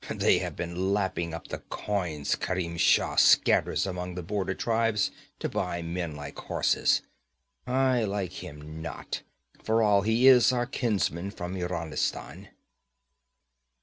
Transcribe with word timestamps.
'They 0.09 0.39
have 0.39 0.55
been 0.55 0.95
lapping 0.95 1.31
up 1.31 1.49
the 1.49 1.59
coins 1.69 2.33
Kerim 2.35 2.75
Shah 2.79 3.17
scatters 3.17 3.85
among 3.85 4.15
the 4.15 4.23
border 4.23 4.55
tribes 4.55 5.11
to 5.37 5.47
buy 5.47 5.83
men 5.83 6.15
like 6.15 6.39
horses. 6.39 7.03
I 7.67 8.05
like 8.05 8.43
him 8.43 8.81
not, 8.81 9.21
for 9.61 9.83
all 9.83 10.01
he 10.01 10.25
is 10.25 10.51
our 10.51 10.65
kinsman 10.65 11.29
from 11.29 11.55
Iranistan.' 11.55 12.47